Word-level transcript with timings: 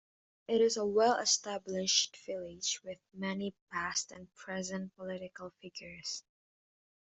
It 0.47 0.61
is 0.61 0.77
a 0.77 0.83
well 0.87 1.19
established 1.19 2.17
village 2.25 2.79
with 2.83 2.97
many 3.13 3.53
past 3.71 4.11
and 4.11 4.33
present 4.33 4.95
political 4.95 5.51
figures. 5.61 6.23